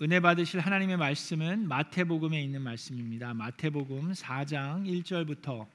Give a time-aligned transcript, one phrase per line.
[0.00, 3.34] 은혜 받으실 하나님의 말씀은 마태복음에 있는 말씀입니다.
[3.34, 5.66] 마태복음 4장 1절부터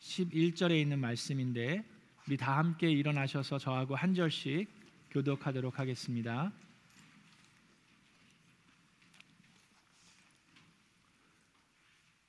[0.00, 1.84] 11절에 있는 말씀인데
[2.26, 4.66] 우리 다 함께 일어나셔서 저하고 한 절씩
[5.10, 6.52] 교독하도록 하겠습니다.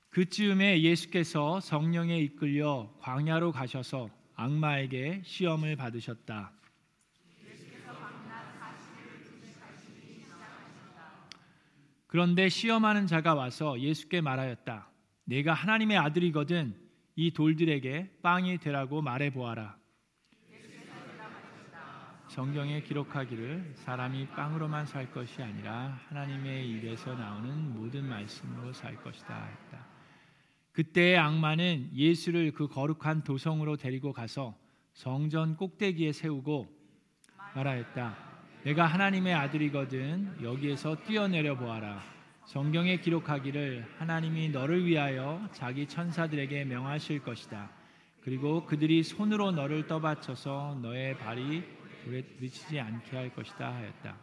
[0.10, 6.52] 그즈음에 예수께서 성령에 이끌려 광야로 가셔서 악마에게 시험을 받으셨다.
[12.08, 14.90] 그런데 시험하는 자가 와서 예수께 말하였다.
[15.26, 16.76] 내가 하나님의 아들이거든
[17.16, 19.78] 이 돌들에게 빵이 되라고 말해 보아라.
[22.28, 29.86] 성경에 기록하기를 사람이 빵으로만 살 것이 아니라 하나님의 입에서 나오는 모든 말씀으로 살 것이다 했다.
[30.74, 34.58] 그때 악마는 예수를 그 거룩한 도성으로 데리고 가서
[34.92, 36.68] 성전 꼭대기에 세우고
[37.56, 38.25] 말하였다.
[38.66, 42.02] 내가 하나님의 아들이거든 여기에서 뛰어내려 보아라.
[42.46, 47.70] 성경에 기록하기를 하나님이 너를 위하여 자기 천사들에게 명하실 것이다.
[48.22, 51.64] 그리고 그들이 손으로 너를 떠받쳐서 너의 발이
[52.06, 54.18] 돌에 부딪히지 않게 할 것이다 하였다.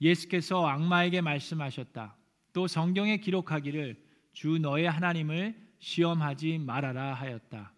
[0.00, 2.16] 예수께서 악마에게 말씀하셨다.
[2.52, 7.72] 또 성경에 기록하기를 주 너의 하나님을 시험하지 말아라 하였다.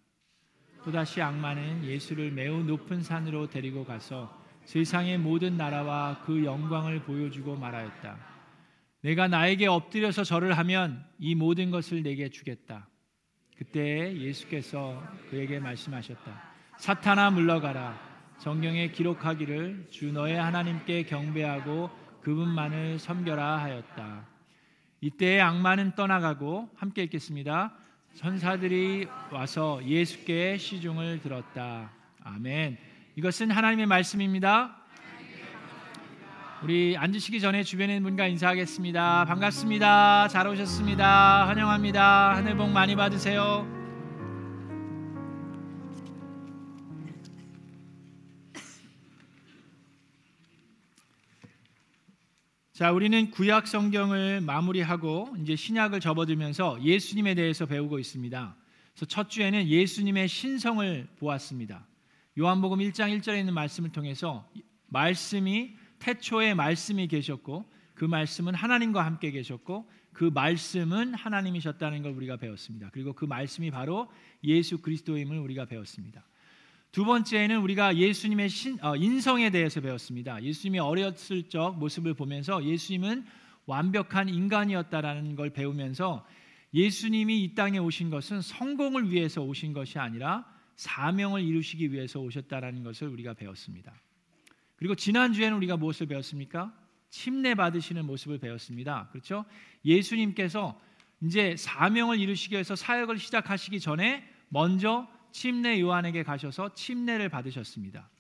[0.85, 8.33] 또다시 악마는 예수를 매우 높은 산으로 데리고 가서 세상의 모든 나라와 그 영광을 보여주고 말하였다.
[9.03, 12.89] 내가 나에게 엎드려서 절을 하면 이 모든 것을 내게 주겠다.
[13.57, 16.43] 그때 예수께서 그에게 말씀하셨다.
[16.79, 18.13] 사탄아 물러가라.
[18.39, 21.91] 성경에 기록하기를 주 너의 하나님께 경배하고
[22.23, 24.27] 그분만을 섬겨라 하였다.
[25.01, 27.75] 이때 악마는 떠나가고 함께 읽겠습니다.
[28.15, 31.91] 천사들이 와서 예수께 시중을 들었다.
[32.23, 32.92] 아멘.
[33.15, 34.75] 이것은 하나님의 말씀입니다.
[36.63, 39.27] 우리 앉으시기 전에 주변에 있는 분과 인사하겠습니다.
[39.27, 40.29] 반갑습니다.
[40.29, 41.47] 잘 오셨습니다.
[41.47, 42.37] 환영합니다.
[42.37, 43.67] 하늘 복 많이 받으세요.
[52.73, 58.57] 자, 우리는 구약 성경을 마무리하고 이제 신약을 접어들면서 예수님에 대해서 배우고 있습니다.
[58.95, 61.92] 그래서 첫 주에는 예수님의 신성을 보았습니다.
[62.39, 64.49] 요한복음 1장 1절에 있는 말씀을 통해서
[64.87, 72.89] 말씀이 태초에 말씀이 계셨고 그 말씀은 하나님과 함께 계셨고 그 말씀은 하나님이셨다는 걸 우리가 배웠습니다.
[72.91, 74.11] 그리고 그 말씀이 바로
[74.45, 76.25] 예수 그리스도임을 우리가 배웠습니다.
[76.91, 80.43] 두 번째는 우리가 예수님의 신, 어, 인성에 대해서 배웠습니다.
[80.43, 83.27] 예수님이 어렸을 적 모습을 보면서 예수님은
[83.67, 86.27] 완벽한 인간이었다라는 걸 배우면서
[86.73, 90.47] 예수님이 이 땅에 오신 것은 성공을 위해서 오신 것이 아니라
[90.83, 93.95] 사명을 이루시기 위해서 오셨다라는 것을 우리가 배웠습니다.
[94.77, 96.77] 그리고 지난 주에는 우리가 무엇을 배웠습니까?
[97.09, 99.09] 침례 받으시는 모습을 배웠습니다.
[99.13, 99.45] 그렇죠?
[99.85, 100.81] 예수님께서
[101.21, 108.11] 이제 사명을 이루시기 위해서 사역을 시작하시기 전에 먼저 침례 요한에게 가셔서 침례를 받으셨습니다.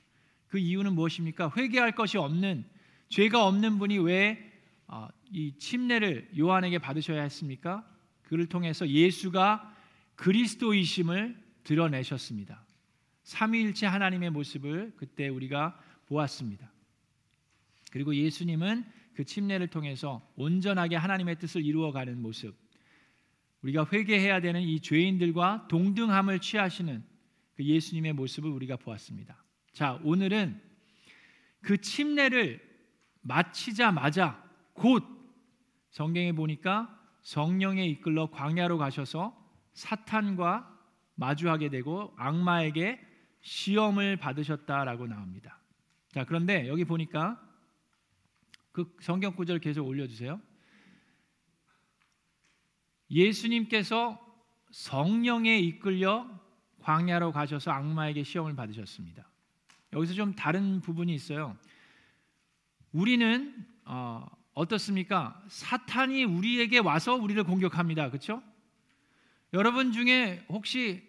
[0.46, 1.52] 그 이유는 무엇입니까?
[1.56, 2.64] 회개할 것이 없는
[3.08, 4.36] 죄가 없는 분이 왜이
[4.86, 5.08] 어,
[5.58, 7.84] 침례를 요한에게 받으셔야 했습니까?
[8.22, 9.74] 그를 통해서 예수가
[10.14, 12.64] 그리스도이심을 드러내셨습니다.
[13.22, 16.70] 삼위일체 하나님의 모습을 그때 우리가 보았습니다.
[17.90, 18.84] 그리고 예수님은
[19.14, 22.56] 그 침례를 통해서 온전하게 하나님의 뜻을 이루어가는 모습,
[23.62, 27.04] 우리가 회개해야 되는 이 죄인들과 동등함을 취하시는
[27.54, 29.44] 그 예수님의 모습을 우리가 보았습니다.
[29.72, 30.60] 자, 오늘은
[31.60, 32.60] 그 침례를
[33.20, 34.42] 마치자마자
[34.72, 35.04] 곧
[35.90, 39.38] 성경에 보니까 성령에 이끌러 광야로 가셔서
[39.74, 40.71] 사탄과
[41.14, 43.00] 마주하게 되고 악마에게
[43.42, 45.58] 시험을 받으셨다라고 나옵니다.
[46.12, 47.40] 자, 그런데 여기 보니까
[48.72, 50.40] 그 성경 구절 계속 올려 주세요.
[53.10, 54.18] 예수님께서
[54.70, 56.26] 성령에 이끌려
[56.80, 59.28] 광야로 가셔서 악마에게 시험을 받으셨습니다.
[59.92, 61.56] 여기서 좀 다른 부분이 있어요.
[62.92, 65.42] 우리는 어, 어떻습니까?
[65.48, 68.08] 사탄이 우리에게 와서 우리를 공격합니다.
[68.08, 68.42] 그렇죠?
[69.52, 71.02] 여러분 중에 혹시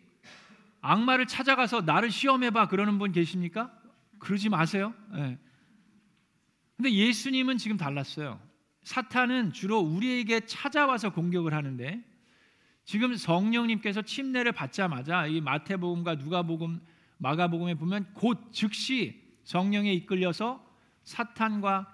[0.82, 3.72] 악마를 찾아가서 나를 시험해봐 그러는 분 계십니까?
[4.20, 4.94] 그러지 마세요.
[5.14, 5.38] 네.
[6.76, 8.40] 근데 예수님은 지금 달랐어요.
[8.84, 12.04] 사탄은 주로 우리에게 찾아와서 공격을 하는데
[12.84, 16.82] 지금 성령님께서 침례를 받자마자 이 마태복음과 누가복음,
[17.18, 20.66] 마가복음에 보면 곧 즉시 성령에 이끌려서
[21.04, 21.88] 사탄과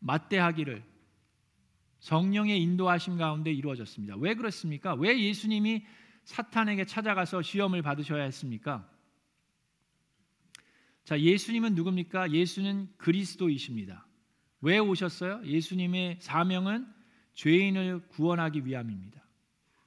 [0.00, 0.82] 맞대하기를
[2.04, 4.16] 성령의 인도하심 가운데 이루어졌습니다.
[4.18, 4.92] 왜 그렇습니까?
[4.92, 5.86] 왜 예수님이
[6.24, 8.86] 사탄에게 찾아가서 시험을 받으셔야 했습니까?
[11.04, 12.32] 자, 예수님은 누굽니까?
[12.32, 14.06] 예수는 그리스도이십니다.
[14.60, 15.40] 왜 오셨어요?
[15.46, 16.86] 예수님의 사명은
[17.32, 19.24] 죄인을 구원하기 위함입니다.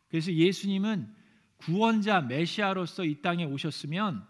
[0.09, 1.13] 그래서 예수님은
[1.57, 4.25] 구원자 메시아로서 이 땅에 오셨으면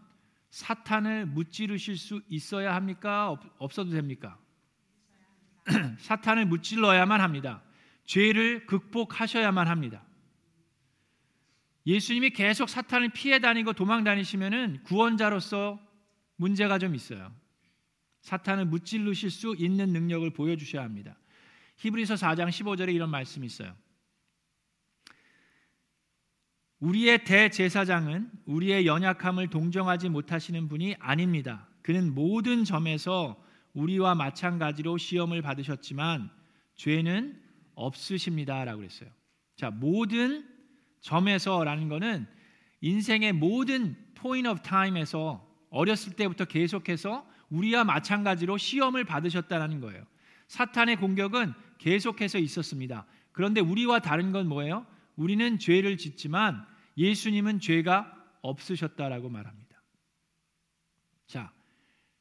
[0.50, 3.30] 사탄을 무찌르실 수 있어야 합니까?
[3.30, 4.38] 없, 없어도 됩니까?
[6.00, 7.64] 사탄을 무찔러야만 합니다.
[8.08, 10.04] 죄를 극복하셔야만 합니다.
[11.86, 15.80] 예수님이 계속 사탄을 피해 다니고 도망 다니시면은 구원자로서
[16.38, 17.34] 문제가 좀 있어요.
[18.22, 21.18] 사탄을 무찔르실 수 있는 능력을 보여주셔야 합니다.
[21.78, 23.76] 히브리서 4장 15절에 이런 말씀이 있어요.
[26.80, 31.68] 우리의 대제사장은 우리의 연약함을 동정하지 못하시는 분이 아닙니다.
[31.82, 33.42] 그는 모든 점에서
[33.74, 36.30] 우리와 마찬가지로 시험을 받으셨지만
[36.76, 37.47] 죄는
[37.78, 39.10] 없으십니다라고 그랬어요.
[39.56, 40.48] 자, 모든
[41.02, 42.28] 점에서라는 거는
[42.82, 50.04] 인생의 모든 point of time에서 어렸을 때부터 계속해서 우리와 마찬가지로 시험을 받으셨다라는 거예요.
[50.48, 53.06] 사탄의 공격은 계속해서 있었습니다.
[53.32, 54.86] 그런데 우리와 다른 건 뭐예요?
[55.16, 56.66] 우리는 죄를 짓지만
[56.98, 59.84] 예수님은 죄가 없으셨다라고 말합니다.
[61.28, 61.52] 자,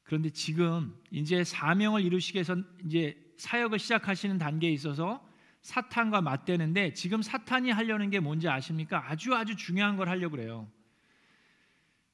[0.03, 5.26] 그런데 지금 이제 사명을 이루시기 위해서 이제 사역을 시작하시는 단계에 있어서
[5.67, 9.11] 사탄과 맞대는데 지금 사탄이 하려는 게 뭔지 아십니까?
[9.11, 10.71] 아주 아주 중요한 걸 하려고 그래요.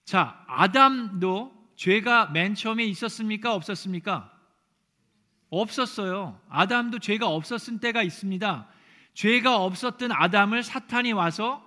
[0.06, 3.54] 자, 아담도 죄가 맨 처음에 있었습니까?
[3.54, 4.32] 없었습니까?
[5.50, 6.40] 없었어요.
[6.49, 8.69] 아담도 죄가 없었을 때가 있습니다.
[9.12, 11.62] 죄가 없었던 아담을 사탄이 와서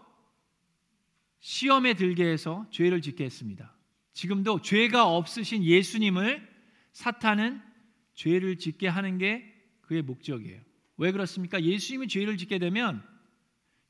[1.40, 3.72] 시험에 들게 해서 죄를 짓게 했습니다.
[4.14, 6.50] 지금도 죄가 없으신 예수님을
[6.94, 7.62] 사탄은
[8.16, 10.66] 죄를 짓게 하는 게 그의 목적이에요.
[10.98, 11.62] 왜 그렇습니까?
[11.62, 13.04] 예수님이 죄를 짓게 되면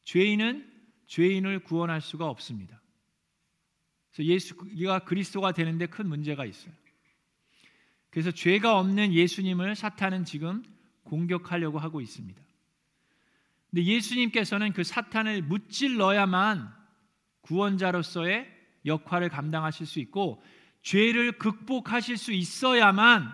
[0.03, 0.71] 죄인은
[1.07, 2.81] 죄인을 구원할 수가 없습니다.
[4.11, 6.73] 그래서 예수가 그리스도가 되는데 큰 문제가 있어요.
[8.09, 10.63] 그래서 죄가 없는 예수님을 사탄은 지금
[11.03, 12.41] 공격하려고 하고 있습니다.
[13.69, 16.73] 근데 예수님께서는 그 사탄을 무찔러야만
[17.41, 18.49] 구원자로서의
[18.85, 20.41] 역할을 감당하실 수 있고
[20.81, 23.33] 죄를 극복하실 수 있어야만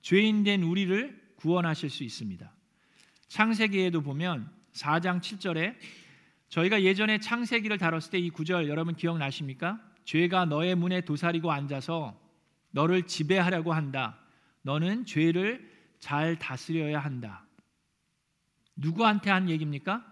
[0.00, 2.50] 죄인 된 우리를 구원하실 수 있습니다.
[3.32, 5.74] 창세기에도 보면 4장 7절에
[6.50, 9.80] 저희가 예전에 창세기를 다뤘을 때 이 구절 여러분 기억나십니까?
[10.04, 12.20] 죄가 너의 문에 도사리고 앉아서
[12.72, 14.18] 너를 지배하려고 한다.
[14.60, 15.66] 너는 죄를
[15.98, 17.46] 잘 다스려야 한다.
[18.76, 20.04] 누구한테 한 얘기입니까?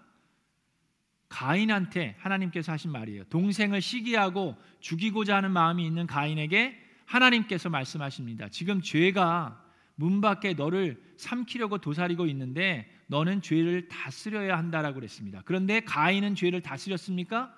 [1.29, 3.25] 가인한테 하나님께서 하신 말이에요.
[3.25, 6.75] 동생을 시기하고 죽이고자 하는 마음이 있는 가인에게
[7.05, 8.49] 하나님께서 말씀하십니다.
[8.49, 9.63] 지금 죄가
[9.95, 15.43] 문 밖에 너를 삼키려고 도사리고 있는데 너는 죄를 다스려야 한다라고 그랬습니다.
[15.45, 17.53] 그런데 가인은 죄를 다스렸습니까?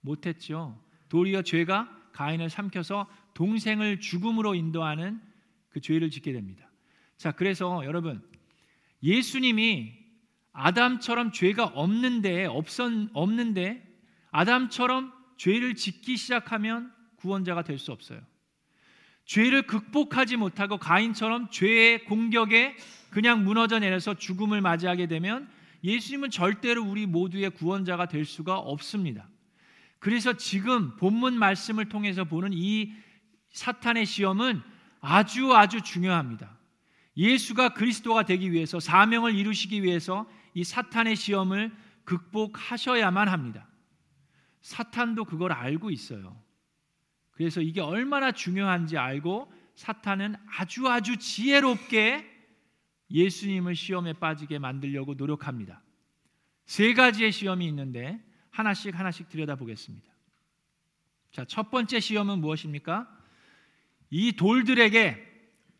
[0.00, 0.80] 못했죠.
[1.08, 5.20] 도리어 죄가 가인을 삼켜서 동생을 죽음으로 인도하는
[5.70, 6.70] 그 죄를 짓게 됩니다.
[7.16, 8.22] 자, 그래서 여러분
[9.02, 9.92] 예수님이
[10.52, 13.84] 아담처럼 죄가 없는데 없선 없는데
[14.30, 18.20] 아담처럼 죄를 짓기 시작하면 구원자가 될 수 없어요.
[19.24, 22.76] 죄를 극복하지 못하고 가인처럼 죄의 공격에
[23.10, 25.48] 그냥 무너져 내려서 죽음을 맞이하게 되면
[25.84, 29.28] 예수님은 절대로 우리 모두의 구원자가 될 수가 없습니다.
[29.98, 32.92] 그래서 지금 본문 말씀을 통해서 보는 이
[33.52, 34.62] 사탄의 시험은
[35.00, 36.58] 아주 아주 중요합니다.
[37.16, 41.72] 예수가 그리스도가 되기 위해서 사명을 이루시기 위해서 이 사탄의 시험을
[42.04, 43.68] 극복하셔야만 합니다.
[44.62, 46.41] 사탄도 그걸 알고 있어요.
[47.32, 52.30] 그래서 이게 얼마나 중요한지 알고 사탄은 아주 아주 지혜롭게
[53.10, 55.82] 예수님을 시험에 빠지게 만들려고 노력합니다.
[56.64, 60.10] 세 가지의 시험이 있는데 하나씩 하나씩 들여다보겠습니다.
[61.32, 63.08] 자, 첫 번째 시험은 무엇입니까?
[64.10, 65.30] 이 돌들에게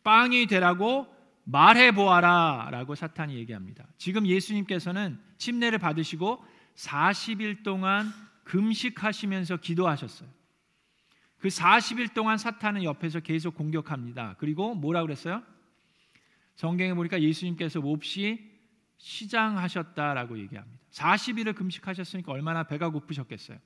[0.03, 1.07] 빵이 되라고
[1.45, 3.85] 말해 보아라 라고 사탄이 얘기합니다.
[3.97, 6.43] 지금 예수님께서는 침례를 받으시고
[6.75, 8.11] 40일 동안
[8.45, 10.29] 금식하시면서 기도하셨어요.
[11.43, 14.37] 그 40일 동안 사탄은 옆에서 계속 공격합니다.
[14.37, 15.43] 그리고 뭐라 그랬어요?
[16.55, 18.49] 성경에 보니까 예수님께서 몹시
[18.97, 20.79] 시장하셨다라고 얘기합니다.
[20.91, 23.57] 40일을 금식하셨으니까 얼마나 배가 고프셨겠어요.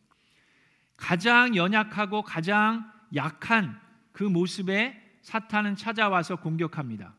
[0.96, 3.80] 가장 연약하고 가장 약한
[4.12, 7.14] 그 모습에 사탄은 찾아와서 공격합니다.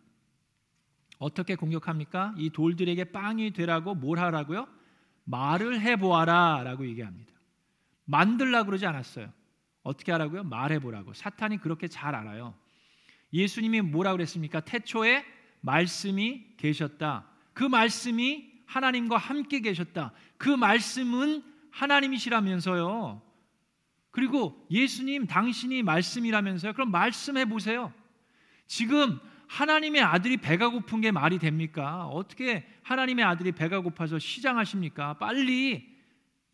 [1.21, 2.35] 어떻게 공격합니까?
[2.37, 4.67] 이 돌들에게 빵이 되라고 뭘 하라고요?
[5.23, 7.33] 말을 해보아라 라고 얘기합니다.
[8.07, 9.38] 만들라 그러지 않았어요.
[9.83, 10.45] 어떻게 하라고요?
[10.45, 11.15] 말해보라고.
[11.15, 12.55] 사탄이 그렇게 잘 알아요.
[13.33, 14.61] 예수님이 뭐라 그랬습니까?
[14.61, 15.25] 태초에
[15.61, 17.27] 말씀이 계셨다.
[17.53, 20.13] 그 말씀이 하나님과 함께 계셨다.
[20.37, 23.23] 그 말씀은 하나님이시라면서요.
[24.11, 26.73] 그리고 예수님 당신이 말씀이라면서요.
[26.73, 27.93] 그럼 말씀해 보세요.
[28.67, 29.19] 지금
[29.49, 32.07] 하나님의 아들이 배가 고픈 게 말이 됩니까?
[32.07, 35.15] 어떻게 하나님의 아들이 배가 고파서 시장하십니까?
[35.15, 35.98] 빨리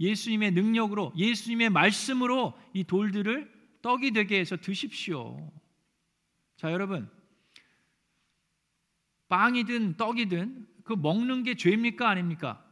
[0.00, 5.52] 예수님의 능력으로 예수님의 말씀으로 이 돌들을 떡이 되게 해서 드십시오.
[6.56, 7.10] 자, 여러분.
[9.28, 12.64] 빵이든 떡이든 그 먹는 게 죄입니까 아닙니까?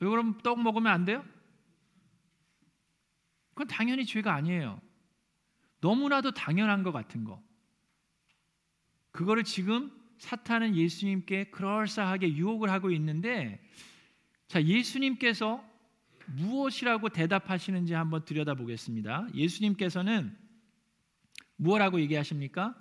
[0.00, 1.24] 왜 그럼 떡 먹으면 안 돼요?
[3.50, 4.80] 그건 당연히 죄가 아니에요.
[5.80, 7.42] 너무나도 당연한 것 같은 거.
[9.12, 13.60] 그거를 지금 사탄은 예수님께 그럴싸하게 유혹을 하고 있는데
[14.50, 15.64] 자, 예수님께서
[16.26, 19.28] 무엇이라고 대답하시는지 한번 들여다보겠습니다.
[19.32, 20.36] 예수님께서는
[21.54, 22.74] 무엇라고 얘기하십니까?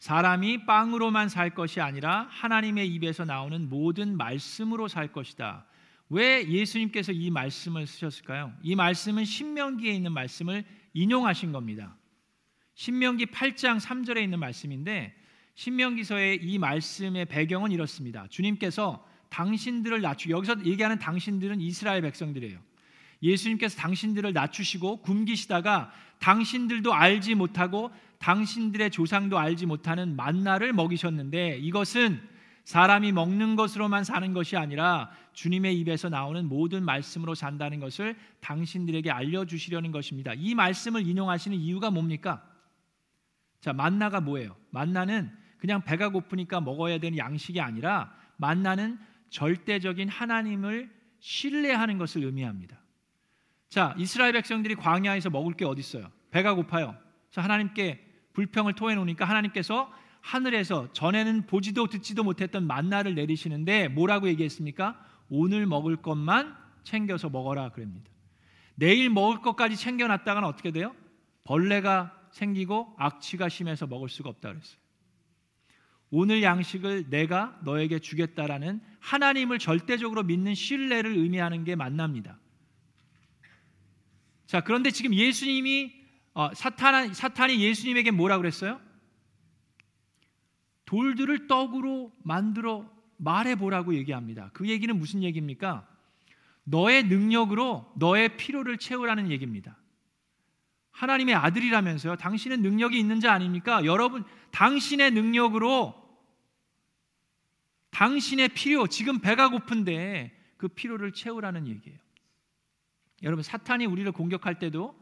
[0.00, 5.64] 사람이 빵으로만 살 것이 아니라 하나님의 입에서 나오는 모든 말씀으로 살 것이다.
[6.10, 8.52] 왜 예수님께서 이 말씀을 쓰셨을까요?
[8.62, 11.96] 이 말씀은 신명기에 있는 말씀을 인용하신 겁니다.
[12.74, 15.16] 신명기 8장 3절에 있는 말씀인데
[15.54, 18.26] 신명기서의 이 말씀의 배경은 이렇습니다.
[18.28, 22.58] 주님께서 당신들을 낮추 여기서 얘기하는 당신들은 이스라엘 백성들이에요.
[23.22, 32.20] 예수님께서 당신들을 낮추시고 굶기시다가 당신들도 알지 못하고 당신들의 조상도 알지 못하는 만나를 먹이셨는데 이것은
[32.64, 39.90] 사람이 먹는 것으로만 사는 것이 아니라 주님의 입에서 나오는 모든 말씀으로 산다는 것을 당신들에게 알려주시려는
[39.90, 40.34] 것입니다.
[40.34, 42.44] 이 말씀을 인용하시는 이유가 뭡니까?
[43.60, 44.56] 자, 만나가 뭐예요?
[44.70, 48.98] 만나는 그냥 배가 고프니까 먹어야 되는 양식이 아니라 만나는
[49.30, 52.78] 절대적인 하나님을 신뢰하는 것을 의미합니다.
[53.68, 56.10] 자, 이스라엘 백성들이 광야에서 먹을 게 어디 있어요?
[56.30, 56.96] 배가 고파요.
[57.30, 65.00] 자, 하나님께 불평을 토해 놓으니까 하나님께서 하늘에서 전에는 보지도 듣지도 못했던 만나를 내리시는데 뭐라고 얘기했습니까?
[65.28, 68.10] 오늘 먹을 것만 챙겨서 먹어라 그럽니다.
[68.74, 70.94] 내일 먹을 것까지 챙겨 놨다가는 어떻게 돼요?
[71.44, 74.78] 벌레가 생기고 악취가 심해서 먹을 수가 없다 그랬어요.
[76.10, 82.38] 오늘 양식을 내가 너에게 주겠다라는 하나님을 절대적으로 믿는 신뢰를 의미하는 게 만납니다.
[84.46, 85.94] 자, 그런데 지금 예수님이
[86.34, 88.80] 어, 사탄 사탄이 예수님에게 뭐라 그랬어요?
[90.86, 94.50] 돌들을 떡으로 만들어 말해 보라고 얘기합니다.
[94.52, 95.86] 그 얘기는 무슨 얘기입니까?
[96.64, 99.76] 너의 능력으로 너의 필요를 채우라는 얘기입니다.
[100.90, 102.16] 하나님의 아들이라면서요.
[102.16, 103.84] 당신은 능력이 있는 자 아닙니까?
[103.84, 105.99] 여러분, 당신의 능력으로
[108.00, 111.98] 당신의 필요, 지금 배가 고픈데 그 필요를 채우라는 얘기예요.
[113.22, 114.98] 여러분, 사탄이 우리를 공격할 때도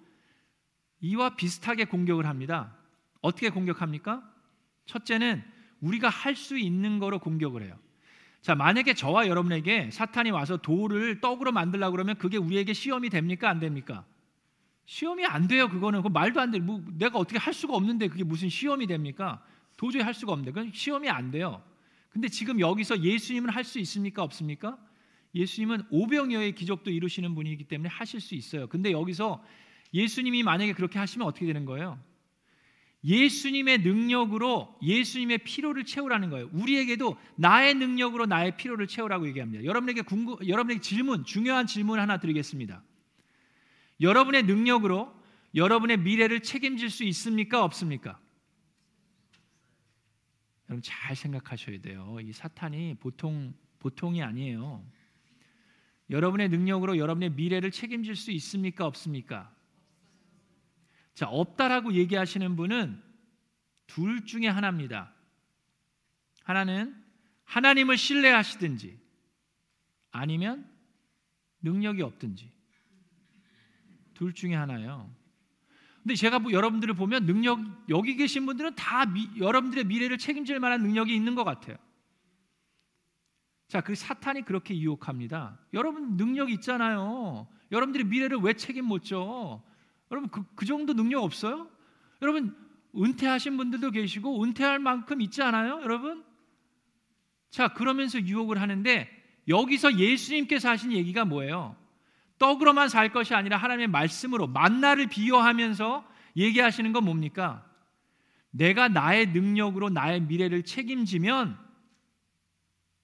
[0.98, 2.74] 이와 비슷하게 공격을 합니다.
[3.20, 4.28] 어떻게 공격합니까?
[4.86, 5.44] 첫째는
[5.80, 7.78] 우리가 할 수 있는 거로 공격을 해요.
[8.42, 13.48] 자, 만약에 저와 여러분에게 사탄이 와서 돌을 떡으로 만들려고 그러면 그게 우리에게 시험이 됩니까?
[13.48, 14.04] 안 됩니까?
[14.86, 15.68] 시험이 안 돼요.
[15.68, 16.58] 그거는 그 말도 안 돼.
[16.58, 19.40] 뭐 내가 어떻게 할 수가 없는데 그게 무슨 시험이 됩니까?
[19.76, 21.62] 도저히 할 수가 없는데 그건 시험이 안 돼요.
[22.10, 24.22] 근데 지금 여기서 예수님은 할 수 있습니까?
[24.22, 24.78] 없습니까?
[25.34, 28.66] 예수님은 오병이어의 기적도 이루시는 분이기 때문에 하실 수 있어요.
[28.66, 29.44] 근데 여기서
[29.92, 32.02] 예수님이 만약에 그렇게 하시면 어떻게 되는 거예요?
[33.04, 36.50] 예수님의 능력으로 예수님의 필요를 채우라는 거예요.
[36.52, 39.64] 우리에게도 나의 능력으로 나의 필요를 채우라고 얘기합니다.
[39.64, 42.82] 여러분에게 궁금, 여러분에게 질문, 중요한 질문 하나 드리겠습니다.
[44.00, 45.14] 여러분의 능력으로
[45.54, 47.62] 여러분의 미래를 책임질 수 있습니까?
[47.64, 48.18] 없습니까?
[50.68, 52.18] 여러분 잘 생각하셔야 돼요.
[52.22, 54.84] 이 사탄이 보통 보통이 아니에요.
[56.10, 58.86] 여러분의 능력으로 여러분의 미래를 책임질 수 있습니까?
[58.86, 59.54] 없습니까?
[61.14, 63.02] 자, 없다라고 얘기하시는 분은
[63.86, 65.12] 둘 중에 하나입니다.
[66.44, 66.94] 하나는
[67.44, 68.98] 하나님을 신뢰하시든지
[70.10, 70.70] 아니면
[71.62, 72.50] 능력이 없든지
[74.14, 75.14] 둘 중에 하나예요.
[76.08, 77.60] 근데 제가 뭐 여러분들을 보면 능력
[77.90, 81.76] 여기 계신 분들은 다 미, 여러분들의 미래를 책임질 만한 능력이 있는 것 같아요.
[83.68, 85.58] 자, 그 사탄이 그렇게 유혹합니다.
[85.74, 87.46] 여러분 능력 있잖아요.
[87.70, 89.62] 여러분들의 미래를 왜 책임 못 져?
[90.10, 91.68] 여러분 그, 그 정도 능력 없어요?
[92.22, 92.56] 여러분
[92.96, 95.82] 은퇴하신 분들도 계시고 은퇴할 만큼 있지 않아요?
[95.82, 96.24] 여러분?
[97.50, 99.10] 자 그러면서 유혹을 하는데
[99.46, 101.76] 여기서 예수님께서 하신 얘기가 뭐예요?
[102.38, 107.64] 떡으로만 살 것이 아니라 하나님의 말씀으로 만나를 비유하면서 얘기하시는 건 뭡니까?
[108.50, 111.58] 내가 나의 능력으로 나의 미래를 책임지면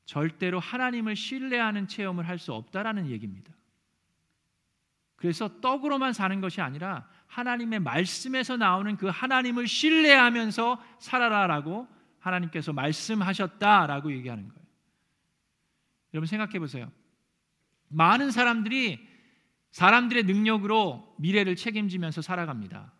[0.04, 3.52] 절대로 하나님을 신뢰하는 체험을 할 수 없다라는 얘기입니다.
[5.16, 11.88] 그래서 떡으로만 사는 것이 아니라 하나님의 말씀에서 나오는 그 하나님을 신뢰하면서 살아라라고
[12.18, 14.64] 하나님께서 말씀하셨다라고 얘기하는 거예요.
[16.12, 16.92] 여러분 생각해 보세요.
[17.88, 19.13] 많은 사람들이
[19.74, 22.92] 사람들의 능력으로 미래를 책임지면서 살아갑니다.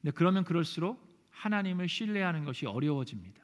[0.00, 3.42] 근데 그러면 그럴수록 하나님을 신뢰하는 것이 어려워집니다.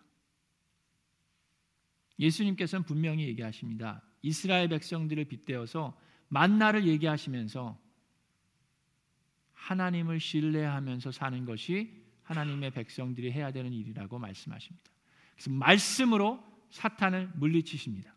[2.19, 4.03] 예수님께서는 분명히 얘기하십니다.
[4.23, 5.95] 이스라엘 백성들을 빗대어서
[6.29, 7.79] 만나를 얘기하시면서
[9.53, 14.91] 하나님을 신뢰하면서 사는 것이 하나님의 백성들이 해야 되는 일이라고 말씀하십니다.
[15.35, 18.15] 그래서 말씀으로 사탄을 물리치십니다.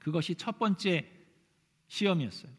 [0.00, 1.17] 그것이 첫 번째
[1.88, 2.52] 시험이었어요.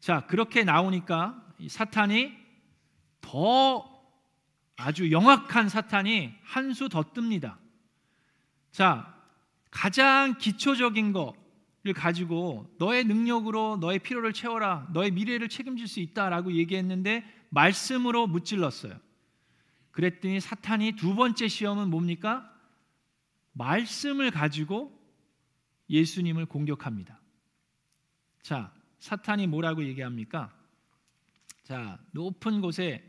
[0.00, 2.32] 자, 그렇게 나오니까 사탄이
[3.20, 3.90] 더
[4.76, 7.56] 아주 영악한 사탄이 한 수 더 뜹니다.
[8.70, 9.14] 자,
[9.70, 14.88] 가장 기초적인 거를 가지고 너의 능력으로 너의 필요를 채워라.
[14.92, 18.98] 너의 미래를 책임질 수 있다라고 얘기했는데 말씀으로 무찔렀어요.
[19.92, 22.50] 그랬더니 사탄이 두 번째 시험은 뭡니까?
[23.52, 24.92] 말씀을 가지고
[25.88, 27.20] 예수님을 공격합니다.
[28.44, 30.54] 자, 사탄이 뭐라고 얘기합니까?
[31.62, 33.02] 자, 높은 곳에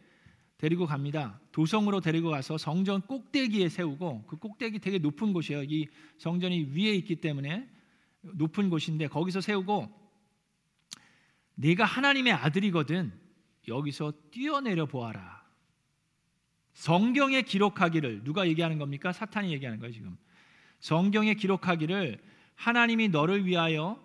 [0.57, 1.41] 데리고 갑니다.
[1.51, 5.63] 도성으로 데리고 가서 성전 꼭대기에 세우고 그 꼭대기 되게 높은 곳이에요.
[5.63, 5.89] 이
[6.19, 7.69] 성전이 위에 있기 때문에
[8.21, 9.93] 높은 곳인데 거기서 세우고
[11.55, 13.11] 네가 하나님의 아들이거든
[13.67, 15.43] 여기서 뛰어내려 보아라.
[16.71, 19.11] 성경에 기록하기를 누가 얘기하는 겁니까?
[19.11, 20.17] 사탄이 얘기하는 거예요, 지금.
[20.79, 22.23] 성경에 기록하기를
[22.55, 24.04] 하나님이 너를 위하여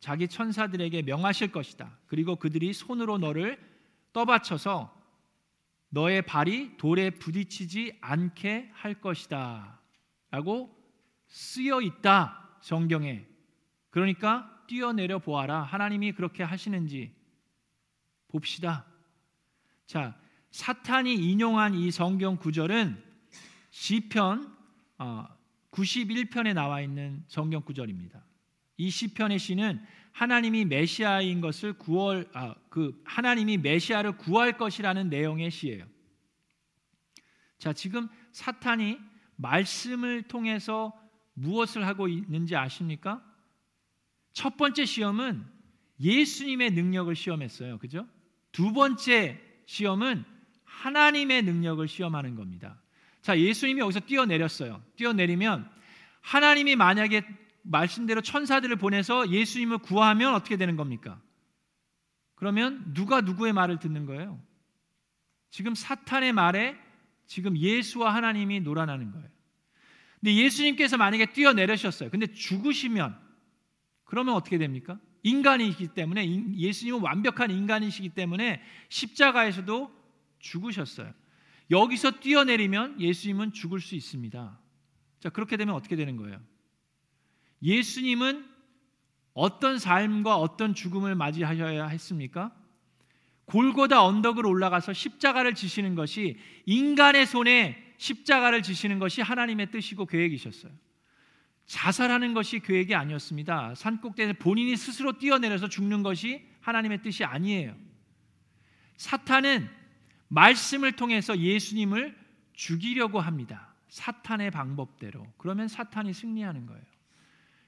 [0.00, 1.98] 자기 천사들에게 명하실 것이다.
[2.06, 3.58] 그리고 그들이 손으로 너를
[4.12, 4.94] 떠받쳐서
[5.88, 9.80] 너의 발이 돌에 부딪히지 않게 할 것이다.
[10.30, 10.74] 라고
[11.28, 12.58] 쓰여 있다.
[12.60, 13.26] 성경에.
[13.90, 15.62] 그러니까 뛰어내려 보아라.
[15.62, 17.14] 하나님이 그렇게 하시는지
[18.28, 18.84] 봅시다.
[19.86, 20.18] 자,
[20.50, 23.02] 사탄이 인용한 이 성경 구절은
[23.70, 24.56] 시편
[25.70, 28.25] 91편에 어, 나와 있는 성경 구절입니다.
[28.76, 35.86] 이 시편의 시는 하나님이 메시아인 것을 구월 아, 그 하나님이 메시아를 구할 것이라는 내용의 시예요.
[37.58, 38.98] 자, 지금 사탄이
[39.36, 40.92] 말씀을 통해서
[41.34, 43.22] 무엇을 하고 있는지 아십니까?
[44.32, 45.44] 첫 번째 시험은
[46.00, 47.78] 예수님의 능력을 시험했어요.
[47.78, 48.06] 그죠?
[48.52, 50.24] 두 번째 시험은
[50.64, 52.80] 하나님의 능력을 시험하는 겁니다.
[53.20, 54.82] 자, 예수님이 여기서 뛰어내렸어요.
[54.96, 55.70] 뛰어내리면
[56.20, 57.22] 하나님이 만약에
[57.70, 61.20] 말씀대로 천사들을 보내서 예수님을 구하면 어떻게 되는 겁니까?
[62.34, 64.40] 그러면 누가 누구의 말을 듣는 거예요?
[65.50, 66.76] 지금 사탄의 말에
[67.26, 69.28] 지금 예수와 하나님이 놀아나는 거예요.
[70.20, 72.10] 근데 예수님께서 만약에 뛰어내려셨어요.
[72.10, 73.18] 근데 죽으시면
[74.04, 74.98] 그러면 어떻게 됩니까?
[75.22, 76.24] 인간이기 때문에
[76.54, 79.92] 예수님은 완벽한 인간이시기 때문에 십자가에서도
[80.38, 81.12] 죽으셨어요.
[81.70, 84.60] 여기서 뛰어내리면 예수님은 죽을 수 있습니다.
[85.18, 86.40] 자, 그렇게 되면 어떻게 되는 거예요?
[87.62, 88.44] 예수님은
[89.34, 92.52] 어떤 삶과 어떤 죽음을 맞이하셔야 했습니까?
[93.46, 100.72] 골고다 언덕을 올라가서 십자가를 지시는 것이 인간의 손에 십자가를 지시는 것이 하나님의 뜻이고 계획이셨어요.
[101.66, 103.74] 자살하는 것이 계획이 아니었습니다.
[103.74, 107.76] 산꼭대에서 본인이 스스로 뛰어내려서 죽는 것이 하나님의 뜻이 아니에요.
[108.96, 109.68] 사탄은
[110.28, 112.16] 말씀을 통해서 예수님을
[112.54, 113.74] 죽이려고 합니다.
[113.88, 115.26] 사탄의 방법대로.
[115.38, 116.82] 그러면 사탄이 승리하는 거예요.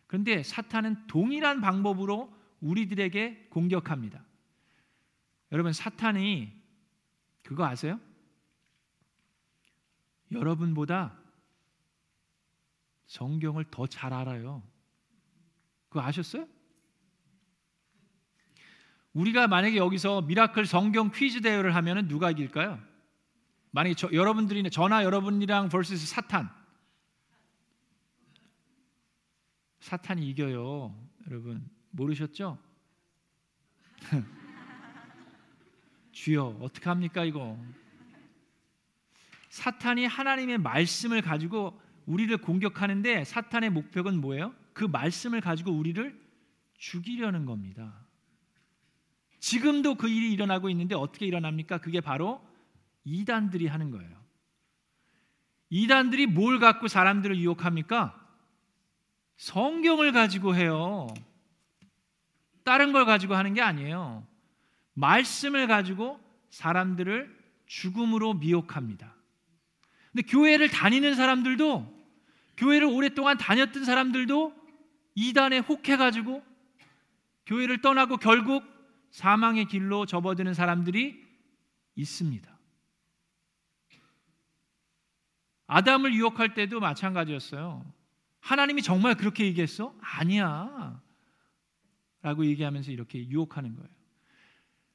[0.08, 4.24] 그런데 사탄은 동일한 방법으로 우리들에게 공격합니다.
[5.52, 6.50] 여러분 사탄이
[7.44, 8.00] 그거 아세요?
[10.32, 11.16] 여러분보다
[13.06, 14.62] 성경을 더 잘 알아요.
[15.88, 16.46] 그거 아셨어요?
[19.12, 22.78] 우리가 만약에 여기서 miracle 성경 퀴즈 대회를 하면 누가 이길까요?
[23.70, 26.50] 만약에 저, 여러분들이 전화 여러분이랑 vs 사탄
[29.80, 30.94] 사탄이 이겨요.
[31.26, 32.58] 여러분 모르셨죠?
[36.12, 37.58] 주여 어떻게 합니까 이거?
[39.50, 44.54] 사탄이 하나님의 말씀을 가지고 우리를 공격하는데 사탄의 목표는 뭐예요?
[44.72, 46.18] 그 말씀을 가지고 우리를
[46.78, 48.06] 죽이려는 겁니다.
[49.40, 51.78] 지금도 그 일이 일어나고 있는데 어떻게 일어납니까?
[51.78, 52.44] 그게 바로
[53.04, 54.18] 이단들이 하는 거예요.
[55.70, 58.27] 이단들이 뭘 갖고 사람들을 유혹합니까?
[59.38, 61.08] 성경을 가지고 해요.
[62.64, 64.26] 다른 걸 가지고 하는 게 아니에요.
[64.94, 66.20] 말씀을 가지고
[66.50, 69.14] 사람들을 죽음으로 미혹합니다.
[70.12, 71.98] 근데 교회를 다니는 사람들도
[72.56, 74.52] 교회를 오랫동안 다녔던 사람들도
[75.14, 76.44] 이단에 혹해 가지고
[77.46, 78.64] 교회를 떠나고 결국
[79.12, 81.24] 사망의 길로 접어드는 사람들이
[81.94, 82.58] 있습니다.
[85.66, 87.97] 아담을 유혹할 때도 마찬가지였어요.
[88.40, 89.94] 하나님이 정말 그렇게 얘기했어?
[90.00, 91.00] 아니야.
[92.22, 93.88] 라고 얘기하면서 이렇게 유혹하는 거예요.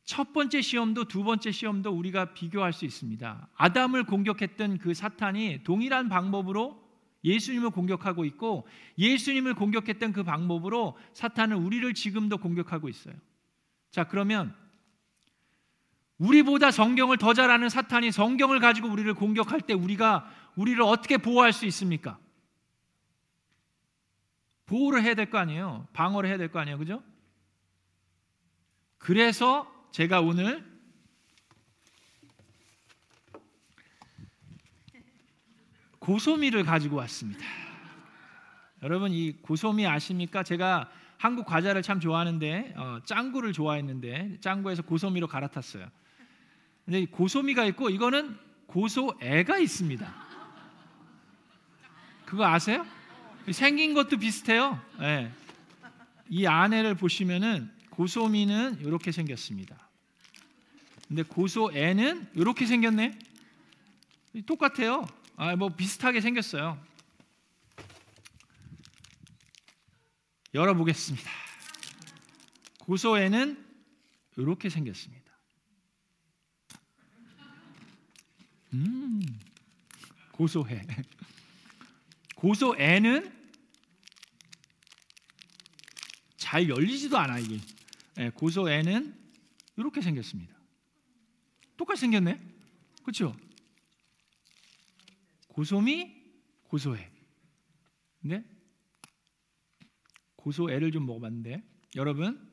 [0.04, 3.50] 첫 번째 시험도 두 번째 시험도 우리가 비교할 수 있습니다.
[3.56, 6.84] 아담을 공격했던 그 사탄이 동일한 방법으로
[7.24, 13.16] 예수님을 공격하고 있고 예수님을 공격했던 그 방법으로 사탄은 우리를 지금도 공격하고 있어요.
[13.92, 14.54] 자, 그러면
[16.18, 21.54] 우리보다 성경을 더 잘 아는 사탄이 성경을 가지고 우리를 공격할 때 우리가 우리를 어떻게 보호할
[21.54, 22.20] 수 있습니까?
[24.66, 25.88] 보호를 해야 될 거 아니에요.
[25.94, 26.78] 방어를 해야 될 거 아니에요.
[26.78, 27.04] 그죠?
[28.98, 30.64] 그래서 제가 오늘
[36.00, 37.46] 고소미를 가지고 왔습니다.
[38.82, 40.44] 여러분 이 고소미 아십니까?
[40.44, 45.88] 제가 한국 과자를 참 좋아하는데 어, 짱구를 좋아했는데 짱구에서 고소미로 갈아탔어요.
[46.84, 50.14] 근데 고소미가 있고 이거는 고소애가 있습니다.
[52.26, 52.86] 그거 아세요?
[53.52, 54.80] 생긴 것도 비슷해요.
[55.00, 55.32] 네.
[56.30, 59.90] 이 안에를 보시면은 고소미는 이렇게 생겼습니다.
[61.08, 63.20] 근데 고소애는 이렇게 생겼네.
[64.46, 65.06] 똑같아요.
[65.36, 66.80] 아, 뭐 비슷하게 생겼어요.
[70.54, 71.30] 열어보겠습니다.
[72.80, 73.64] 고소애는
[74.38, 75.24] 이렇게 생겼습니다.
[78.74, 79.22] 음,
[80.32, 80.82] 고소해.
[82.44, 83.32] 고소애는
[86.36, 87.58] 잘 열리지도 않아 이게.
[88.16, 89.18] 네, 고소애는
[89.78, 90.54] 이렇게 생겼습니다.
[91.78, 92.38] 똑같이 생겼네.
[93.02, 93.34] 그렇죠?
[95.48, 96.14] 고소미,
[96.64, 97.10] 고소해.
[98.20, 98.44] 네?
[100.36, 101.64] 고소 애를 좀 먹어봤는데
[101.96, 102.52] 여러분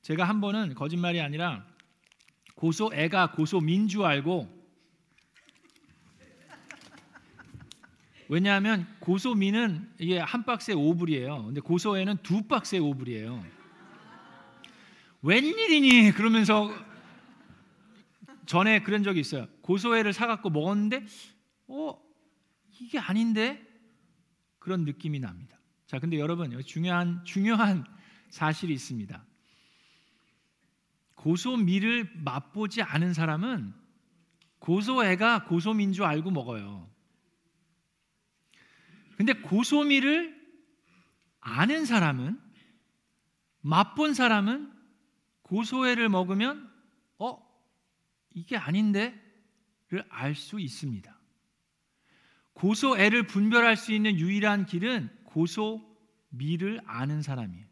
[0.00, 1.66] 제가 한 번은 거짓말이 아니라
[2.54, 4.55] 고소 애가 고소민 주 알고
[8.28, 11.46] 왜냐하면 고소미는 이게 한 박스에 5불이에요.
[11.46, 13.42] 근데 고소애는 두 박스에 5불이에요.
[15.22, 16.12] 웬일이니?
[16.12, 16.70] 그러면서
[18.46, 19.46] 전에 그런 적이 있어요.
[19.62, 21.04] 고소애를 사갖고 먹었는데,
[21.68, 22.00] 어
[22.80, 23.62] 이게 아닌데
[24.58, 25.58] 그런 느낌이 납니다.
[25.86, 27.84] 자, 근데 여러분 중요한 중요한
[28.30, 29.24] 사실이 있습니다.
[31.14, 33.72] 고소미를 맛보지 않은 사람은
[34.58, 36.88] 고소애가 고소민 줄 알고 먹어요.
[39.16, 40.36] 근데 고소미를
[41.40, 42.38] 아는 사람은
[43.62, 44.72] 맛본 사람은
[45.42, 46.70] 고소애를 먹으면
[47.18, 47.38] 어
[48.34, 51.18] 이게 아닌데를 알 수 있습니다.
[52.52, 57.66] 고소애를 분별할 수 있는 유일한 길은 고소미를 아는 사람이에요.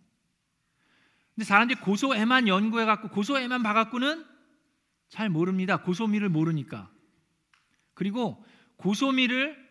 [1.34, 4.24] 근데 사람들이 고소애만 연구해 갖고 고소애만 봐 갖고는
[5.08, 5.82] 잘 모릅니다.
[5.82, 6.90] 고소미를 모르니까.
[7.94, 8.44] 그리고
[8.76, 9.63] 고소미를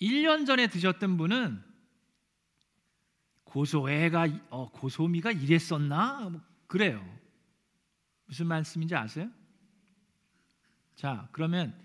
[0.00, 1.62] 1년 전에 드셨던 분은
[3.44, 6.28] 고소애가 어, 고소미가 이랬었나?
[6.28, 7.02] 뭐 그래요.
[8.26, 9.30] 무슨 말씀인지 아세요?
[10.96, 11.78] 자, 그러면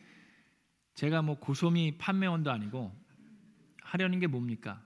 [0.95, 2.91] 제가 뭐 고소미 판매원도 아니고
[3.81, 4.81] 하려는 게 뭡니까?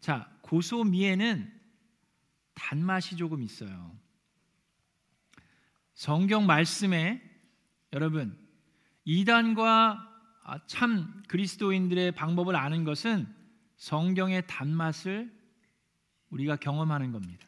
[0.00, 1.52] 자, 고소미에는
[2.54, 3.96] 단맛이 조금 있어요.
[5.94, 7.22] 성경 말씀에
[7.92, 8.38] 여러분
[9.04, 10.15] 이단과 아,
[10.66, 13.26] 참 그리스도인들의 방법을 아는 것은
[13.76, 15.30] 성경의 단맛을
[16.30, 17.46] 우리가 경험하는 겁니다.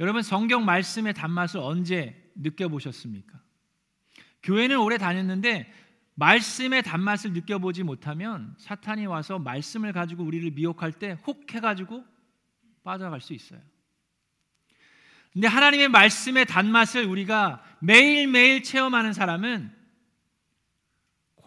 [0.00, 3.40] 여러분 성경 말씀의 단맛을 언제 느껴보셨습니까?
[4.42, 5.72] 교회는 오래 다녔는데
[6.14, 12.04] 말씀의 단맛을 느껴보지 못하면 사탄이 와서 말씀을 가지고 우리를 미혹할 때 혹 해가지고
[12.82, 13.60] 빠져갈 수 있어요.
[15.32, 19.77] 근데 하나님의 말씀의 단맛을 우리가 매일매일 체험하는 사람은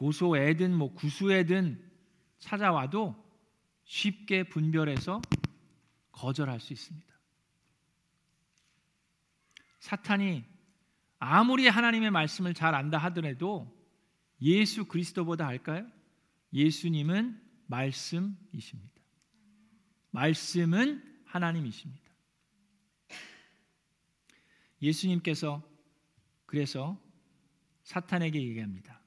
[0.01, 1.79] 고소애든 뭐 구수애든
[2.39, 3.15] 찾아와도
[3.83, 5.21] 쉽게 분별해서
[6.11, 7.07] 거절할 수 있습니다.
[9.79, 10.43] 사탄이
[11.19, 13.71] 아무리 하나님의 말씀을 잘 안다 하더라도
[14.41, 15.87] 예수 그리스도보다 할까요?
[16.51, 19.01] 예수님은 말씀이십니다.
[20.09, 22.09] 말씀은 하나님이십니다.
[24.81, 25.61] 예수님께서
[26.47, 26.99] 그래서
[27.83, 28.99] 사탄에게 얘기합니다.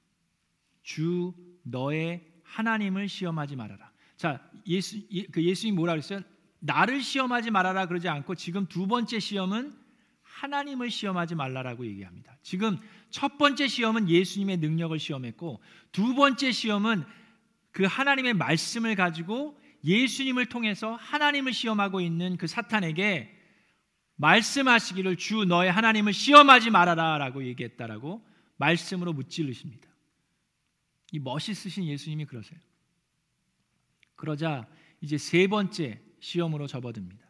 [0.84, 3.90] 주 너의 하나님을 시험하지 말아라.
[4.16, 5.00] 자, 예수
[5.32, 6.20] 그 예수님 뭐라 그랬어요?
[6.60, 9.74] 나를 시험하지 말아라 그러지 않고 지금 두 번째 시험은
[10.22, 12.36] 하나님을 시험하지 말라라고 얘기합니다.
[12.42, 12.78] 지금
[13.10, 17.04] 첫 번째 시험은 예수님의 능력을 시험했고 두 번째 시험은
[17.72, 23.30] 그 하나님의 말씀을 가지고 예수님을 통해서 하나님을 시험하고 있는 그 사탄에게
[24.16, 28.24] 말씀하시기를 주 너의 하나님을 시험하지 말아라라고 얘기했다라고
[28.56, 29.93] 말씀으로 무찔르십니다.
[31.14, 32.58] 이 멋있으신 예수님이 그러세요.
[34.16, 34.66] 그러자
[35.00, 37.24] 이제 세 번째 시험으로 접어듭니다.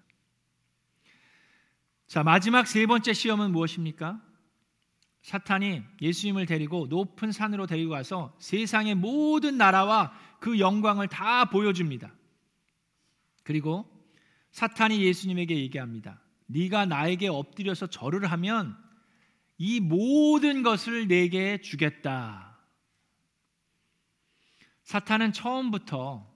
[2.07, 4.23] 자, 마지막 세 번째 시험은 무엇입니까?
[5.21, 12.11] 사탄이 예수님을 데리고 높은 산으로 데리고 가서 세상의 모든 나라와 그 영광을 다 보여줍니다.
[13.43, 13.87] 그리고
[14.53, 16.23] 사탄이 예수님에게 얘기합니다.
[16.47, 18.79] 네가 나에게 엎드려서 절을 하면
[19.59, 22.54] 이 모든 것을 내게 주겠다.
[24.85, 26.33] 사탄은 처음부터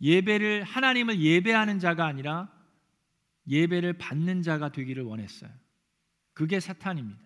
[0.00, 2.52] 예배를 하나님을 예배하는 자가 아니라
[3.48, 5.50] 예배를 받는 자가 되기를 원했어요.
[6.32, 7.22] 그게 사탄입니다.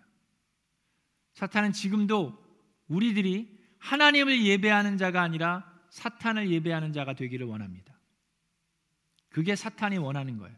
[1.33, 2.37] 사탄은 지금도
[2.89, 7.99] 우리들이 하나님을 예배하는 자가 아니라 사탄을 예배하는 자가 되기를 원합니다.
[9.31, 10.57] 그게 사탄이 원하는 거예요.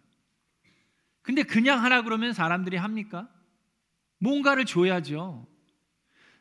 [1.23, 3.29] 근데 그냥 하라 그러면 사람들이 합니까?
[4.19, 5.47] 뭔가를 줘야죠.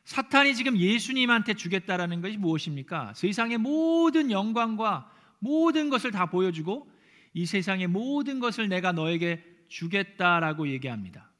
[0.05, 3.13] 사탄이 지금 예수님한테 주겠다라는 것이 무엇입니까?
[3.13, 6.91] 세상의 모든 영광과 모든 것을 다 보여주고
[7.33, 11.31] 이 세상의 모든 것을 내가 너에게 주겠다라고 얘기합니다.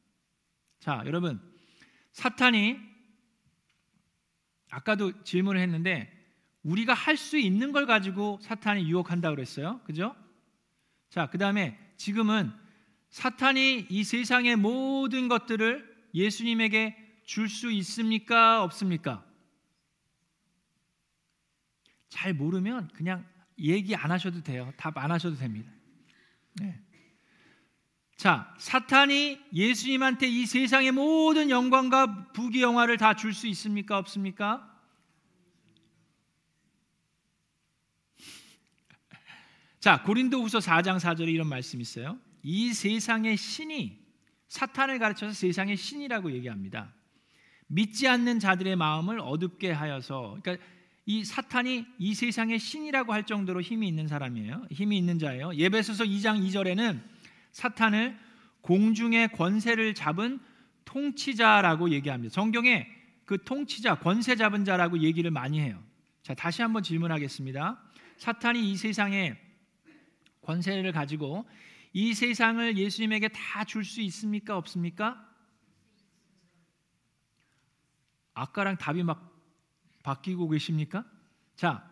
[0.80, 1.41] 자, 여러분.
[2.12, 2.78] 사탄이
[4.69, 6.12] 아까도 질문을 했는데
[6.63, 9.82] 우리가 할 수 있는 걸 가지고 사탄이 유혹한다 그랬어요.
[9.86, 10.15] 그죠?
[11.10, 12.52] 자, 그다음에 지금은
[13.10, 16.95] 사탄이 이 세상의 모든 것들을 예수님에게
[17.30, 18.63] 줄 수 있습니까?
[18.63, 19.24] 없습니까?
[22.10, 23.24] 잘 모르면 그냥
[23.60, 24.74] 얘기 안 하셔도 돼요.
[24.78, 25.72] 답 안 하셔도 됩니다.
[26.54, 26.82] 네.
[28.18, 34.00] 자, 사탄이 예수님한테 이 세상의 모든 영광과 부귀 영화를 다 줄 수 있습니까?
[34.00, 34.68] 없습니까?
[39.80, 42.20] 자, 고린도후서 4장 4절에 이런 말씀이 있어요.
[42.42, 44.00] 이 세상의 신이
[44.48, 46.96] 사탄을 가르쳐서 세상의 신이라고 얘기합니다.
[47.70, 50.66] 믿지 않는 자들의 마음을 어둡게 하여서 그러니까
[51.06, 54.68] 이 사탄이 이 세상의 신이라고 할 정도로 힘이 있는 사람이에요.
[54.72, 55.54] 힘이 있는 자예요.
[55.56, 57.02] 예배소서 2장 2절에는
[57.52, 58.18] 사탄을
[58.62, 60.40] 공중의 권세를 잡은
[60.86, 62.34] 통치자라고 얘기합니다.
[62.34, 62.88] 성경에
[63.26, 65.82] 그 통치자, 권세 잡은 자라고 얘기를 많이 해요.
[66.24, 67.80] 자, 다시 한번 질문하겠습니다.
[68.18, 69.36] 사탄이 이 세상에
[70.42, 71.48] 권세를 가지고
[71.94, 74.58] 이 세상을 예수님에게 다 줄 수 있습니까?
[74.58, 75.29] 없습니까?
[78.39, 79.30] 아까랑 답이 막
[80.04, 81.06] 바뀌고 계십니까?
[81.56, 81.88] 자,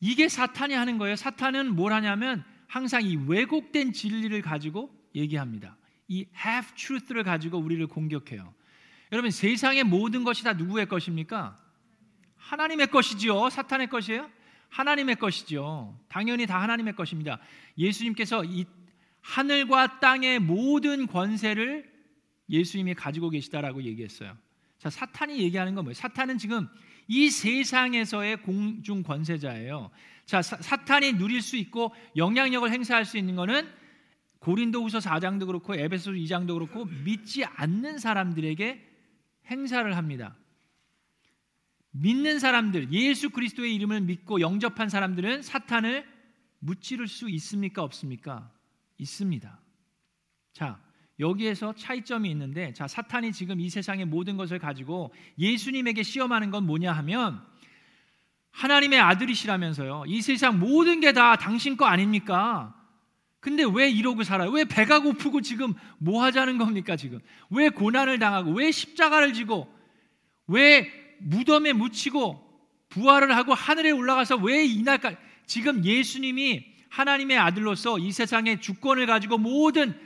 [0.00, 1.16] 이게 사탄이 하는 거예요.
[1.16, 5.76] 사탄은 뭘 하냐면 항상 이 왜곡된 진리를 가지고 얘기합니다.
[6.08, 8.52] 이 half truth를 가지고 우리를 공격해요.
[9.12, 11.58] 여러분 세상의 모든 것이 다 누구의 것입니까?
[12.36, 13.48] 하나님의 것이지요.
[13.48, 14.28] 사탄의 것이에요?
[14.70, 15.98] 하나님의 것이죠.
[16.08, 17.38] 당연히 다 하나님의 것입니다.
[17.78, 18.66] 예수님께서 이
[19.20, 21.90] 하늘과 땅의 모든 권세를
[22.50, 24.36] 예수님이 가지고 계시다라고 얘기했어요.
[24.84, 25.94] 자, 사탄이 얘기하는 건 뭐예요?
[25.94, 26.68] 사탄은 지금
[27.08, 29.90] 이 세상에서의 공중 권세자예요.
[30.26, 33.66] 자, 사, 탄이 누릴 수 있고 영향력을 행사할 수 있는 것은
[34.40, 38.86] 고린도후서 4장도 그렇고 에베소서 2장도 그렇고 믿지 않는 사람들에게
[39.46, 40.36] 행사를 합니다.
[41.92, 46.06] 믿는 사람들, 예수 그리스도의 이름을 믿고 영접한 사람들은 사탄을
[46.58, 47.82] 무찌를 수 있습니까?
[47.82, 48.52] 없습니까?
[48.98, 49.58] 있습니다.
[50.52, 50.78] 자,
[51.20, 56.92] 여기에서 차이점이 있는데, 자, 사탄이 지금 이 세상의 모든 것을 가지고 예수님에게 시험하는 건 뭐냐
[56.92, 57.40] 하면,
[58.50, 60.04] 하나님의 아들이시라면서요.
[60.06, 62.74] 이 세상 모든 게 다 당신 거 아닙니까?
[63.40, 64.50] 근데 왜 이러고 살아요?
[64.50, 67.20] 왜 배가 고프고 지금 뭐 하자는 겁니까, 지금?
[67.50, 69.72] 왜 고난을 당하고, 왜 십자가를 지고,
[70.46, 72.42] 왜 무덤에 묻히고
[72.88, 79.98] 부활을 하고 하늘에 올라가서 왜 이날까지 지금 예수님이 하나님의 아들로서 이 세상의 주권을 가지고 모든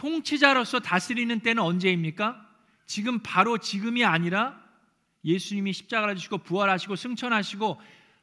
[0.00, 2.48] 통치자로서 다스리는 때는 언제입니까?
[2.86, 4.58] 지금 바로 지금이 아니라
[5.26, 7.78] 예수님이 십자가를 지시고 부활하시고 승천하시고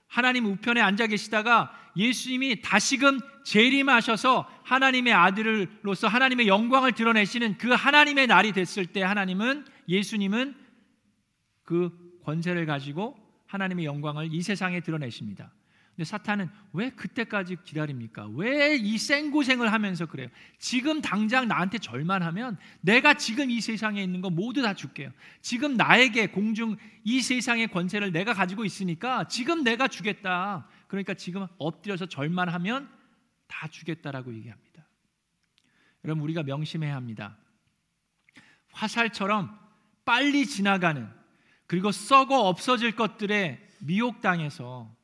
[0.08, 8.54] 하나님 우편에 앉아 계시다가 예수님이 다시금 재림하셔서 하나님의 아들로서 하나님의 영광을 드러내시는 그 하나님의 날이
[8.54, 10.56] 됐을 때 하나님은 예수님은
[11.64, 11.92] 그
[12.24, 15.52] 권세를 가지고 하나님의 영광을 이 세상에 드러내십니다.
[15.98, 18.28] 근데 사탄은 왜 그때까지 기다립니까?
[18.36, 20.28] 왜 이 생고생을 하면서 그래요?
[20.60, 25.12] 지금 당장 나한테 절만 하면 내가 지금 이 세상에 있는 거 모두 다 줄게요.
[25.42, 30.68] 지금 나에게 공중 이 세상의 권세를 내가 가지고 있으니까 지금 내가 주겠다.
[30.88, 32.88] 그러니까 지금 엎드려서 절만 하면
[33.48, 34.88] 다 주겠다라고 얘기합니다.
[36.06, 37.40] 여러분 우리가 명심해야 합니다.
[38.72, 39.58] 화살처럼
[40.06, 41.10] 빨리 지나가는
[41.66, 44.96] 그리고 썩어 없어질 것들에 미혹당해서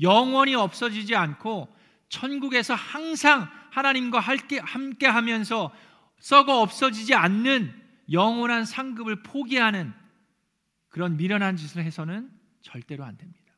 [0.00, 1.74] 영원히 없어지지 않고
[2.08, 5.74] 천국에서 항상 하나님과 함께 하면서
[6.18, 7.82] 썩어 없어지지 않는
[8.12, 9.92] 영원한 상급을 포기하는
[10.88, 12.30] 그런 미련한 짓을 해서는
[12.62, 13.54] 절대로 안 됩니다.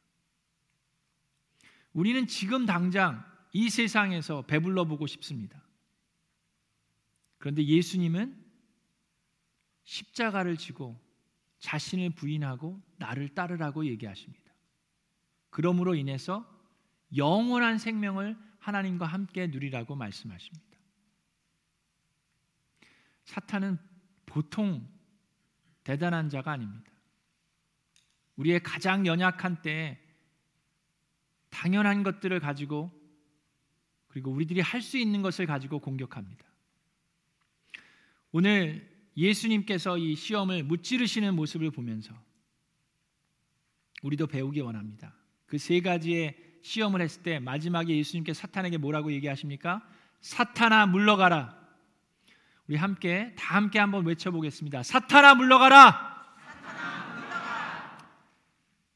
[1.92, 5.62] 우리는 지금 당장 이 세상에서 배불러 보고 싶습니다.
[7.38, 8.36] 그런데 예수님은
[9.84, 11.00] 십자가를 지고
[11.60, 14.47] 자신을 부인하고 나를 따르라고 얘기하십니다.
[15.50, 16.46] 그러므로 인해서
[17.16, 20.66] 영원한 생명을 하나님과 함께 누리라고 말씀하십니다.
[23.24, 23.78] 사탄은
[24.26, 24.86] 보통
[25.84, 26.92] 대단한 자가 아닙니다.
[28.36, 29.98] 우리의 가장 연약한 때에
[31.50, 32.90] 당연한 것들을 가지고
[34.08, 36.46] 그리고 우리들이 할 수 있는 것을 가지고 공격합니다.
[38.32, 42.14] 오늘 예수님께서 이 시험을 무찌르시는 모습을 보면서
[44.02, 45.17] 우리도 배우기 원합니다.
[45.48, 49.82] 그 세 가지의 시험을 했을 때 마지막에 예수님께 사탄에게 뭐라고 얘기하십니까?
[50.20, 51.56] 사탄아 물러가라.
[52.68, 54.82] 우리 함께 다 함께 한번 외쳐보겠습니다.
[54.82, 56.18] 사탄아 물러가라.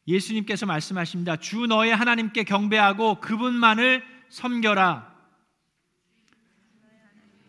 [0.06, 1.36] 예수님께서 말씀하십니다.
[1.36, 5.10] 주 너의 하나님께 경배하고 그분만을 섬겨라.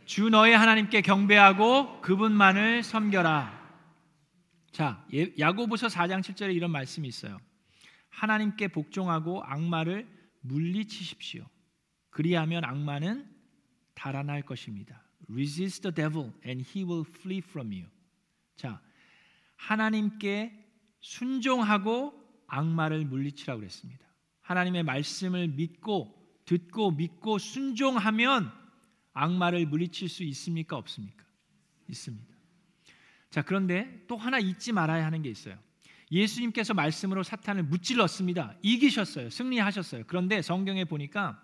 [0.05, 3.63] 주 너의 하나님께 경배하고 그분만을 섬겨라.
[4.71, 7.39] 자, 예, 야고보서 4장 7절에 이런 말씀이 있어요.
[8.13, 10.07] 하나님께 복종하고 악마를
[10.41, 11.45] 물리치십시오.
[12.09, 13.27] 그리하면 악마는
[13.95, 15.03] 달아날 것입니다.
[15.29, 17.87] Resist the devil and he will flee from you.
[18.55, 18.81] 자,
[19.55, 20.53] 하나님께
[20.99, 22.13] 순종하고
[22.47, 24.05] 악마를 물리치라고 그랬습니다.
[24.41, 28.51] 하나님의 말씀을 믿고 듣고 믿고 순종하면
[29.13, 30.77] 악마를 물리칠 수 있습니까?
[30.77, 31.23] 없습니까?
[31.87, 32.33] 있습니다.
[33.29, 35.57] 자, 그런데 또 하나 잊지 말아야 하는 게 있어요.
[36.13, 38.55] 예수님께서 말씀으로 사탄을 무찔렀습니다.
[38.61, 39.31] 이기셨어요.
[39.31, 40.03] 승리하셨어요.
[40.05, 41.41] 그런데 성경에 보니까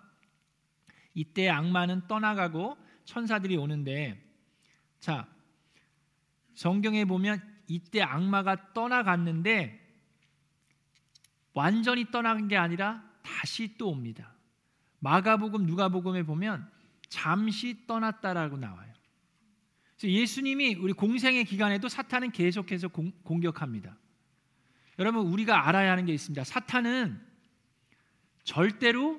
[1.12, 4.24] 이때 악마는 떠나가고 천사들이 오는데
[5.00, 5.26] 자,
[6.54, 9.78] 성경에 보면 이때 악마가 떠나갔는데
[11.52, 14.32] 완전히 떠나간 게 아니라 다시 또 옵니다.
[15.00, 16.70] 마가복음 누가복음에 보면
[17.08, 18.92] 잠시 떠났다라고 나와요.
[19.98, 23.96] 그래서 예수님이 우리 공생의 기간에도 사탄은 계속해서 공, 공격합니다.
[25.00, 26.44] 여러분 우리가 알아야 하는 게 있습니다.
[26.44, 27.20] 사탄은
[28.44, 29.18] 절대로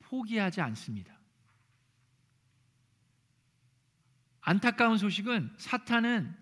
[0.00, 1.16] 포기하지 않습니다.
[4.42, 6.36] 안타까운 소식은 사탄은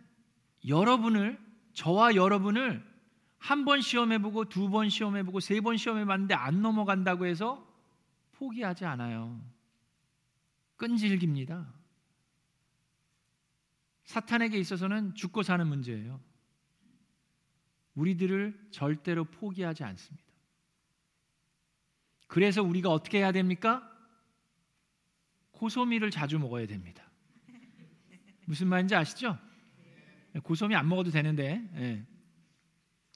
[0.66, 1.38] 여러분을
[1.72, 2.92] 저와 여러분을
[3.38, 7.64] 한 번 시험해 보고 두 번 시험해 보고 세 번 시험해 봤는데 안 넘어간다고 해서
[8.33, 9.40] 포기하지 않아요.
[10.77, 11.72] 끈질깁니다.
[14.05, 16.20] 사탄에게 있어서는 죽고 사는 문제예요.
[17.94, 20.24] 우리들을 절대로 포기하지 않습니다.
[22.26, 23.90] 그래서 우리가 어떻게 해야 됩니까?
[25.52, 27.11] 고소미를 자주 먹어야 됩니다.
[28.46, 29.38] 무슨 말인지 아시죠?
[30.42, 32.07] 고소미 안 먹어도 되는데 예.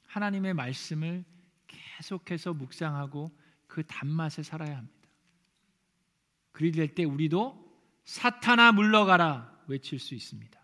[0.07, 1.25] 하나님의 말씀을
[1.67, 3.37] 계속해서 묵상하고
[3.67, 5.09] 그 단맛에 살아야 합니다.
[6.53, 7.67] 그리 될 때 우리도
[8.05, 10.58] 사탄아 물러가라 외칠 수 있습니다.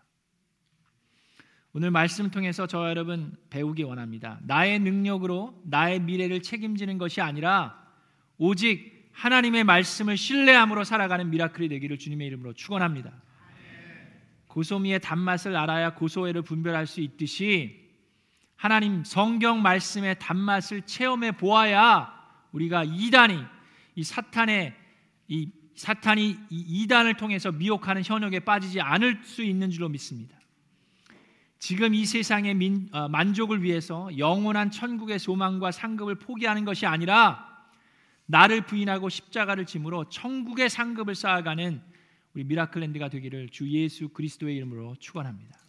[1.77, 4.39] 오늘 말씀 통해서 저와 여러분 배우기 원합니다.
[4.43, 7.77] 나의 능력으로 나의 미래를 책임지는 것이 아니라
[8.37, 13.11] 오직 하나님의 말씀을 신뢰함으로 살아가는 미라클이 되기를 주님의 이름으로 축원합니다.
[14.47, 17.91] 고소미의 단맛을 알아야 고소해를 분별할 수 있듯이
[18.55, 22.09] 하나님 성경 말씀의 단맛을 체험해 보아야
[22.53, 23.37] 우리가 이단이
[23.95, 24.73] 이 사탄의
[25.27, 30.37] 이 사탄이 이 이단을 통해서 미혹하는 현혹에 빠지지 않을 수 있는 줄로 믿습니다.
[31.59, 37.55] 지금 이 세상의 민, 어, 만족을 위해서 영원한 천국의 소망과 상급을 포기하는 것이 아니라
[38.27, 41.81] 나를 부인하고 십자가를 짐으로 천국의 상급을 쌓아가는
[42.33, 45.64] 우리 미라클랜드가 되기를 주 예수 그리스도의 이름으로 축원합니다.